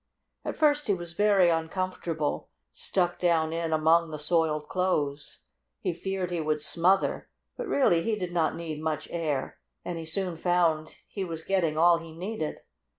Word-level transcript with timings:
At 0.43 0.57
first 0.57 0.87
he 0.87 0.95
was 0.95 1.13
very 1.13 1.49
uncomfortable, 1.49 2.49
stuck 2.73 3.19
down 3.19 3.53
in 3.53 3.71
among 3.71 4.09
the 4.09 4.17
soiled 4.17 4.67
clothes. 4.67 5.41
He 5.79 5.93
feared 5.93 6.31
he 6.31 6.41
would 6.41 6.59
smother; 6.59 7.29
but 7.55 7.67
really 7.67 8.01
he 8.01 8.15
did 8.15 8.31
not 8.31 8.55
need 8.55 8.81
much 8.81 9.07
air, 9.11 9.59
and 9.85 9.99
he 9.99 10.05
soon 10.07 10.37
found 10.37 10.95
he 11.07 11.23
was 11.23 11.43
getting 11.43 11.77
all 11.77 11.99
he 11.99 12.13
needed. 12.17 12.61